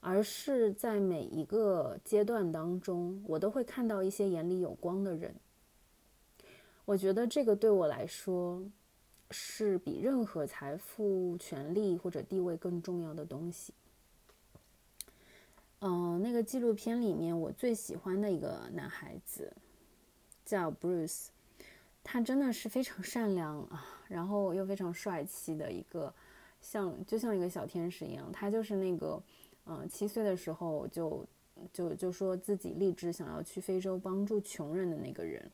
[0.00, 5.34] 而是在每一个阶段当中，我都会看到一些眼里有光的人。
[6.84, 8.62] 我觉得这个对我来说，
[9.30, 13.74] 是比任何财富、权利或者地位更重要的东西。
[15.80, 19.52] 嗯，那个纪录片里面，我最喜欢的一个男孩子
[20.44, 21.26] 叫 Bruce。
[22.08, 26.14] 他真的是非常善良啊，然后又非常帅气的一个，
[26.60, 28.30] 像就像一个小天使一样。
[28.32, 29.20] 他就是那个，
[29.66, 31.26] 嗯，七岁的时候就
[31.72, 35.50] 就就说自己立志想要去非洲帮助穷人的那个人。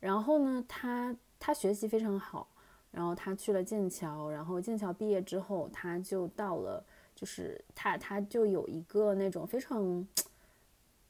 [0.00, 2.48] 然后呢，他他学习非常好，
[2.90, 10.06] 然后他去了剑桥，然后剑桥毕业之后，他就到了，就是他他就有一个那种非常。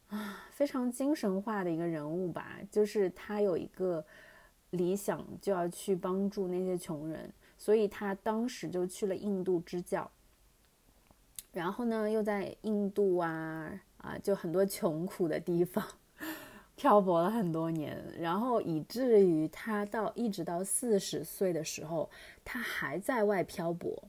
[0.08, 4.06] 啊，非常精神化的一个人物吧，就是他有一个
[4.70, 10.08] 理想，就要去帮助那些穷人，所以他当时就去了印度支教，
[11.56, 15.82] 然后呢，又在印度啊啊，就很多穷苦的地方
[16.74, 22.10] 漂泊了很多年，然后以至于他到一直到四十岁的时候，
[22.44, 24.06] 他还在外漂泊，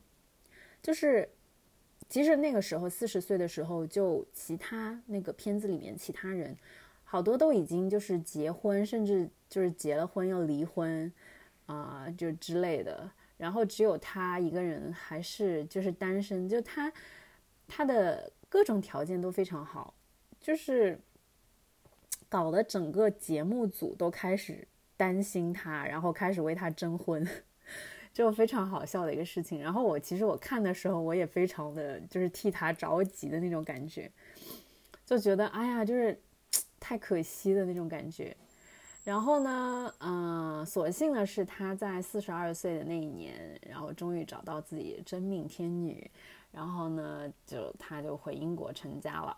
[0.81, 1.29] 就是。
[2.09, 6.55] 其实那个时候，四十岁的时候，就其他那个片子里面其他人，
[7.03, 11.11] 好多都已经就是结婚，甚至就是结了婚又离婚，
[11.65, 13.11] 啊，就之类的。
[13.35, 16.89] 然后只有他一个人还是就是单身，就他
[17.67, 19.93] 他的各种条件都非常好，
[20.39, 20.99] 就是
[22.29, 27.27] 搞得整个节目组都开始担心他，然后开始为他征婚，
[28.13, 29.61] 就非常好笑的一个事情。
[29.61, 34.11] 然后我其实我看的时候，我也非常的就是替他着急的那种感觉，
[35.05, 36.19] 就觉得哎呀，就是
[36.79, 38.35] 太可惜的那种感觉。
[39.03, 46.11] 然后呢，嗯，所幸的是他在四十二岁的那一年，然后终于找到自己真命天女，
[46.51, 49.37] 然后呢，就他就回英国成家了。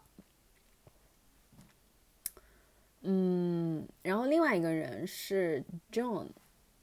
[3.02, 6.28] 嗯，然后另外一个人是 John，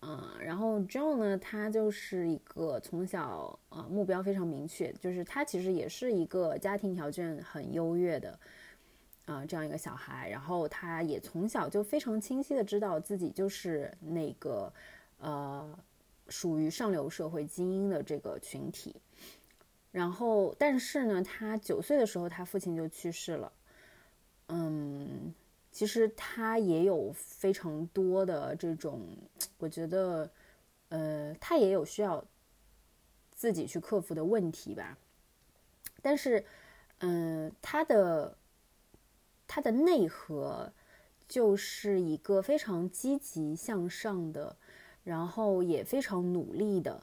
[0.01, 8.39] 嗯，然后 John 呢，他就是一个从小呃目标非常明确，就是他其实也是一个家庭条件很优越的，
[9.27, 14.73] 啊这样一个小孩，然后他也从小就非常清晰的知道自己就是那个
[15.19, 15.79] 呃
[16.29, 18.97] 属于上流社会精英的这个群体，
[19.97, 23.53] 然后但是呢，他九岁的时候他父亲就去世了，
[24.49, 25.35] 嗯。
[25.73, 29.07] 其实他也有非常多的这种，
[29.59, 30.31] 我觉得，
[30.89, 32.25] 呃，他也有需要
[33.35, 34.97] 自己去克服的问题吧。
[36.01, 36.43] 但是，
[37.01, 38.39] 嗯，他的
[39.47, 40.73] 他的内核
[41.29, 44.57] 就是一个非常积极向上的，
[45.05, 47.03] 然后也非常努力的，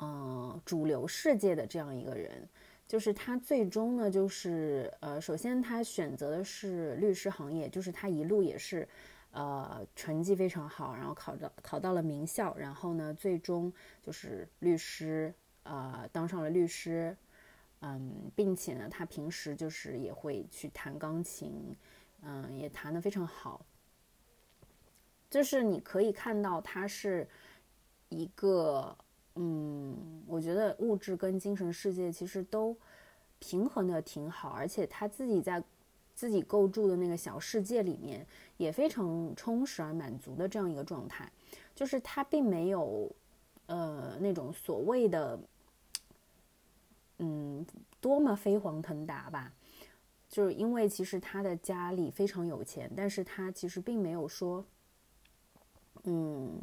[0.00, 2.48] 嗯，主流世界的这样一个人。
[2.86, 8.88] 就是他最终呢，就是呃，首先他选择的是律师行业，就是他一路也是，
[9.30, 13.72] 呃，成绩非常好，然后考到考到了名校，然后呢，最终
[14.02, 15.32] 就是律师，
[15.62, 17.16] 呃，当上了律师，
[17.82, 21.76] 嗯，并且呢，他平时就是也会去弹钢琴，
[22.22, 23.64] 嗯，也弹得非常好，
[25.30, 27.28] 就是你可以看到他是
[28.08, 28.98] 一个。
[29.36, 32.76] 嗯，我觉得物质跟精神世界其实都
[33.38, 35.62] 平衡的挺好，而且他自己在
[36.14, 38.26] 自己构筑的那个小世界里面
[38.56, 41.30] 也非常充实而满足的这样一个状态，
[41.74, 43.10] 就是他并没有
[43.66, 45.38] 呃那种所谓的
[47.18, 47.64] 嗯
[48.00, 49.54] 多么飞黄腾达吧，
[50.28, 54.64] 就是因为其实他的家里非常有钱，但是他其实并没有说
[56.02, 56.60] 嗯。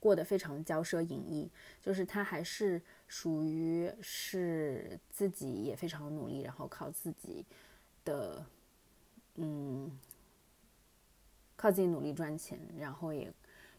[0.00, 1.50] 过得非常骄奢淫逸，
[1.82, 7.44] 就是他还是属于是自己也非常努力，然后靠自己
[8.02, 8.42] 的，
[9.34, 9.90] 嗯，
[11.54, 13.30] 靠自己努力赚钱，然后也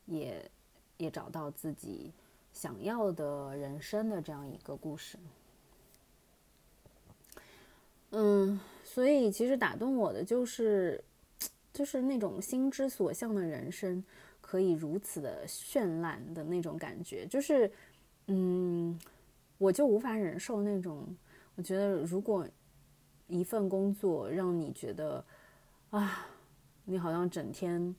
[0.05, 0.51] 也
[0.97, 2.13] 也找到自己
[2.53, 5.17] 想要的人生的这样一个故事。
[8.11, 11.03] 嗯，所以其实打动我的就是
[11.73, 14.03] 就是那种心之所向的人生。
[14.51, 17.71] 可以如此的绚烂的那种感觉，就是，
[18.27, 18.99] 嗯，
[19.57, 21.07] 我就无法忍受那种。
[21.55, 22.45] 我觉得，如果
[23.27, 25.23] 一份工作让你觉得，
[25.91, 26.27] 啊，
[26.83, 27.95] 你好像整天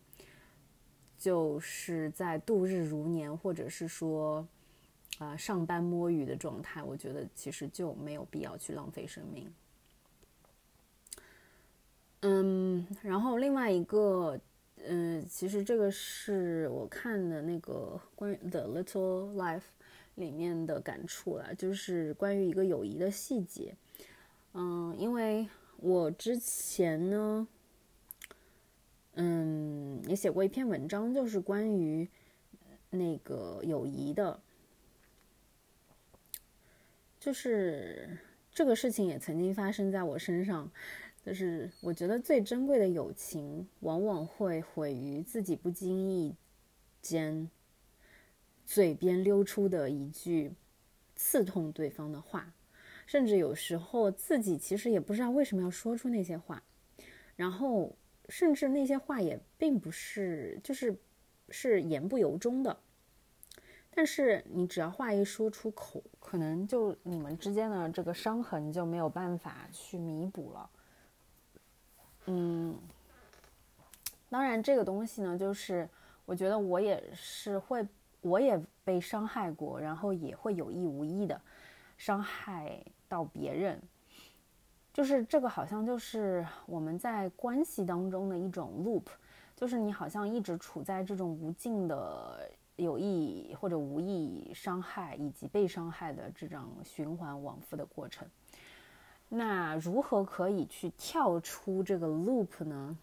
[1.16, 4.46] 就是在度日如年，或者是说，
[5.16, 9.50] 啊，上班摸鱼的状态，我觉得其实就没有必要去浪费生命。
[12.20, 14.38] 嗯，然后另外一个。
[14.84, 19.58] 嗯，其实这个是我看的那个关于《The Little Life》
[20.16, 23.76] 里面的感触了，就是关于一个友谊的细节。
[24.54, 27.46] 嗯，因为我之前呢，
[29.14, 32.08] 嗯，也写过一篇文章，就是关于
[32.90, 34.40] 那个友谊的，
[37.20, 38.18] 就是
[38.52, 40.70] 这个事情也曾经发生在我身上。
[41.24, 46.34] 就是我觉得最珍贵的友情，往往会毁于自己不经意
[47.00, 47.48] 间
[48.66, 50.52] 嘴边溜出的一句
[51.14, 52.52] 刺痛对方的话，
[53.06, 56.62] 甚至有时候自己其实也不知道为什么要说出那些话，
[57.36, 57.94] 然后
[58.28, 60.96] 甚至那些话也并不是就是
[61.50, 62.80] 是言不由衷的，
[63.94, 70.68] 但是你只要话一说出口，可能就你们之间的这个伤痕就没有办法去弥补了。
[72.26, 72.78] 嗯，
[74.30, 75.88] 当然，这个东西呢，就是
[76.24, 77.86] 我觉得我也是会，
[78.20, 81.40] 我也被伤害过，然后也会有意无意的
[81.96, 83.80] 伤害到别人。
[84.92, 89.04] 就是这个，好像就是我们在关系当中的一种 loop，
[89.56, 98.28] 就是你好像一直处在这种无尽的有意或者无意伤害以及被伤害的这种循环往复的过程。
[99.34, 102.94] 那如何可以去跳出这个 loop 呢？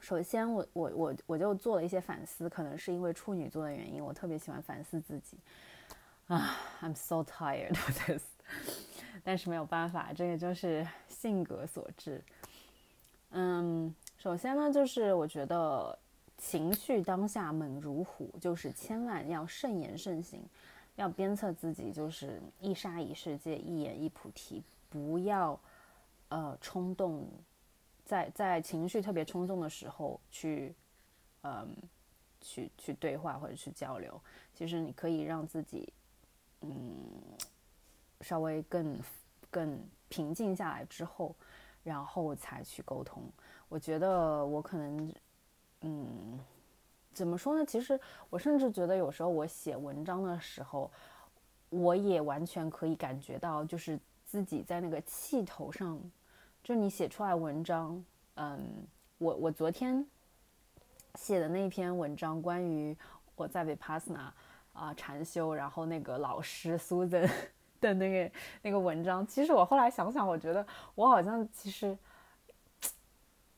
[0.00, 5.38] 首先，我我我我就做了一些反思，可能是因为处女座的原因，我特别喜欢反思自己。
[6.26, 8.22] 啊，I'm so tired of this，
[9.24, 12.22] 但是没有办法，这个就是性格所致。
[13.30, 15.98] 嗯，首先呢，就是我觉得
[16.36, 20.42] 情绪当下猛如虎，就是千万要慎言慎行，
[21.00, 25.58] 要鞭策自己，就是一沙一世界，一言一菩提，不要
[26.28, 27.26] 呃冲动，
[28.04, 30.74] 在在情绪特别冲动的时候去
[31.40, 31.74] 嗯
[32.42, 34.20] 去去对话或者去交流。
[34.52, 35.90] 其实你可以让自己
[36.60, 36.78] 嗯
[38.20, 39.00] 稍微更
[39.50, 39.80] 更
[40.10, 41.34] 平静下来之后，
[41.82, 43.22] 然后才去沟通。
[43.70, 45.14] 我觉得我可能，
[45.80, 46.38] 嗯，
[47.12, 47.64] 怎么说呢？
[47.64, 47.98] 其实
[48.28, 50.90] 我甚至觉得有时候我写文章的时候，
[51.68, 56.00] 我也完全可以感觉到，就是自己在那个气头上，
[56.62, 58.04] 就你写出来文章，
[58.34, 58.86] 嗯，
[59.18, 60.06] 我我昨天
[61.16, 62.96] 写的那篇文章，关于
[63.36, 64.30] 我在 Vipassana
[64.72, 67.28] 啊禅修，然后那个老师苏 n
[67.80, 68.32] 的那个
[68.62, 71.96] 那个文章，其实我后来想想，我觉得我好像其实。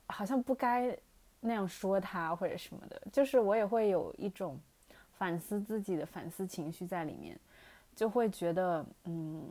[0.09, 0.94] 好像不该
[1.45, 4.61] 那样说他或者什么的，就是我也会有一种
[5.14, 7.36] 反思自己的反思情绪在里面，
[7.97, 9.45] 就会觉得嗯，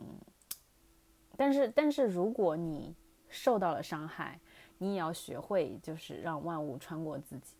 [1.36, 2.96] 但是但是如果你
[3.28, 4.40] 受到了伤害，
[4.78, 7.56] 你也要学会就是让万物穿过自己，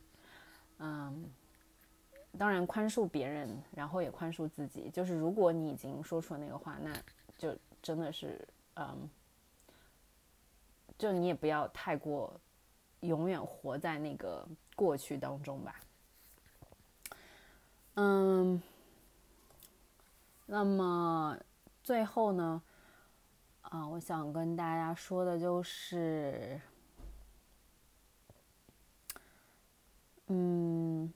[0.79, 1.31] 嗯，
[2.39, 4.89] 当然宽恕别人，然后也宽恕自己。
[4.89, 6.91] 就是如果你已经说出了那个话，那
[7.37, 9.11] 就真的是嗯，
[10.97, 12.41] 就你也不要太过。
[13.03, 14.47] 永远活在那个
[14.77, 15.81] 过去当中吧。
[17.95, 18.63] 嗯，
[20.47, 21.37] 那么
[21.83, 22.63] 最后呢，
[23.63, 26.61] 啊，我想跟大家说的就是，
[30.29, 31.13] 嗯，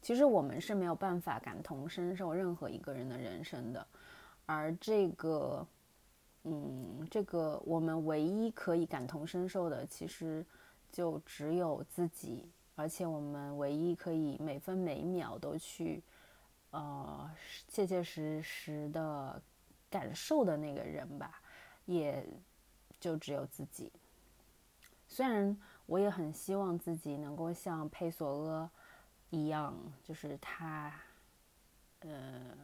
[0.00, 3.86] 其实我们是没有办法感同身受任何一个人的人生的，
[4.46, 5.66] 而这个，
[6.44, 10.44] 嗯，这个我们唯一可以感同身受的，其实。
[10.92, 16.02] 就只有自己，而且我们唯一可以每分每秒都去，
[16.70, 17.30] 呃，
[17.66, 19.40] 切切实实的
[19.88, 21.40] 感受的那个人吧，
[21.86, 22.22] 也
[23.00, 23.90] 就只有自己。
[25.08, 28.70] 虽然我也很希望自己能够像佩索阿
[29.30, 29.74] 一样，
[30.04, 30.92] 就是他，
[32.00, 32.54] 呃，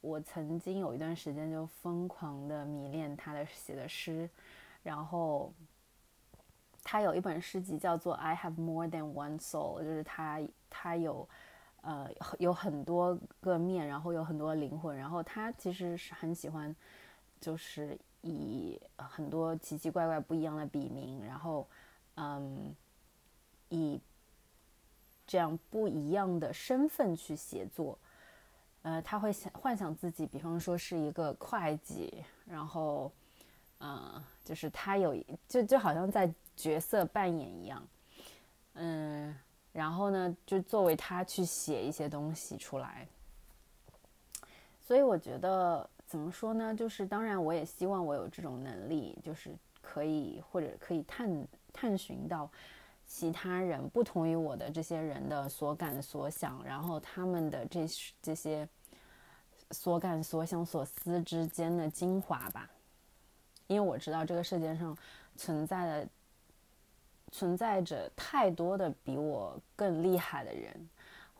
[0.00, 4.28] 我曾经有一段时间就疯狂的迷恋他的写的诗，
[4.82, 5.52] 然后。
[6.90, 11.28] 他有一本诗集叫做《I Have More Than One Soul》，就是他他有，
[11.82, 12.08] 呃，
[12.38, 16.74] 有很多个面，然后有很多灵魂，然后他其实是很喜欢，
[17.38, 21.68] 就是以很多奇奇怪怪不一样的笔名，然后，
[22.14, 22.74] 嗯，
[23.68, 24.00] 以
[25.26, 27.98] 这样不一样的身份去写作，
[28.80, 33.12] 呃，他会想幻想自己，比方说是一个会计，然后，
[33.80, 35.14] 嗯，就是他有
[35.46, 36.32] 就就好像在。
[36.58, 37.88] 角色扮演一样，
[38.74, 39.32] 嗯，
[39.72, 43.06] 然后呢，就作为他去写一些东西出来。
[44.80, 46.74] 所以我觉得怎么说呢？
[46.74, 52.50] 就是当然，我也希望我有这种能力，就是可以或者可以探探寻到
[53.06, 57.86] 其他人不同于我的这些人的所感所想，然后他们的这
[58.20, 58.68] 这些
[59.70, 62.68] 所感所想所思之间的精华吧。
[63.68, 64.96] 因为我知道这个世界上
[65.36, 66.08] 存在的。
[67.30, 70.88] 存在着太多的比我更厉害的人，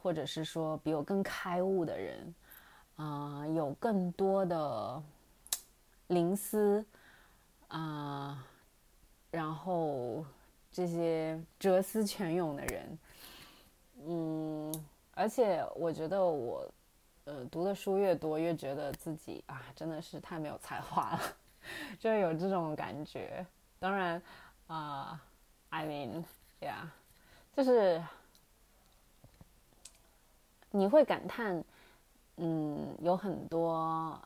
[0.02, 2.34] 或者是说比我更开悟的人，
[2.96, 5.02] 啊，有更多的
[6.08, 6.84] 灵思，
[7.68, 8.44] 啊，
[9.30, 10.24] 然后
[10.70, 12.98] 这些哲思泉涌的人，
[14.06, 16.70] 嗯，而且我觉得我，
[17.24, 21.20] 呃，读的书越多，越觉得自己啊，真的是太没有才华了，
[21.98, 23.44] 就有这种感觉。
[23.78, 24.22] 当然，
[24.66, 25.20] 啊。
[25.70, 26.24] I mean,
[26.60, 26.86] yeah，
[27.54, 28.02] 就是
[30.70, 31.62] 你会感叹，
[32.36, 34.20] 嗯，有很多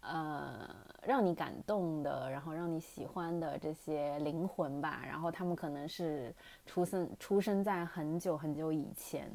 [0.00, 0.68] 呃
[1.02, 5.02] 让你感动的，然后让你喜欢的这些灵魂吧。
[5.06, 6.34] 然后他们可能是
[6.66, 9.30] 出生出生在很久很久以前，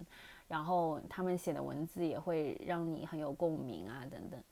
[0.47, 4.43] 然后他们写的文字也会让你很有共鸣啊，等等。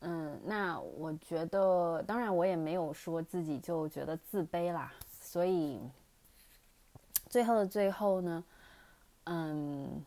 [0.00, 4.92] 嗯，那我觉得，当然我也没有说自己就觉得自卑啦。
[5.30, 5.78] 所以，
[7.28, 8.42] 最后的最后呢，
[9.24, 10.02] 嗯，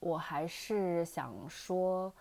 [0.00, 2.12] 我还是想说，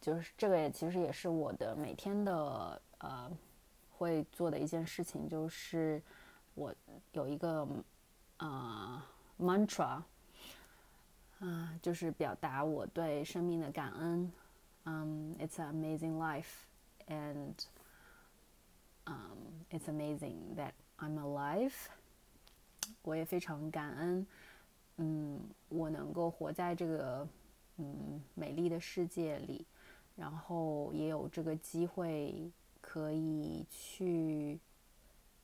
[0.00, 3.30] 就是这个也其实也是我的每天的呃
[3.96, 6.02] 会做的一件事情，就是
[6.56, 6.74] 我
[7.12, 7.64] 有一个
[8.38, 9.00] 呃
[9.38, 10.02] mantra，
[11.38, 14.32] 啊，就是表达我对生命的感恩，
[14.86, 16.66] 嗯，It's an amazing life
[17.06, 17.54] and
[19.04, 21.72] um, it's amazing that I'm alive
[23.02, 24.26] 我也非常感恩，
[24.96, 27.26] 嗯，我能够活在这个
[27.76, 29.64] 嗯美丽的世界里，
[30.16, 34.58] 然后也有这个机会可以去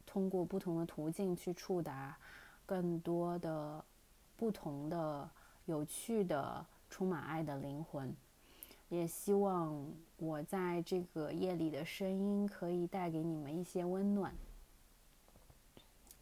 [0.05, 2.19] 通过不同的途径去触达
[2.67, 3.85] 更多的
[4.37, 5.31] 不同的
[5.67, 8.15] 有趣的充满爱的灵魂。
[8.89, 9.87] 也希望
[10.19, 14.35] 我在这个夜里的声音可以带给你们一些温暖。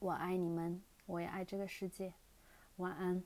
[0.02, 2.12] 我爱你们，我也爱这个世界。
[2.78, 3.22] 晚安。